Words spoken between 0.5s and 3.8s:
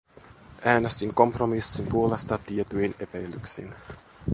Äänestin kompromissin puolesta tietyin epäilyksin.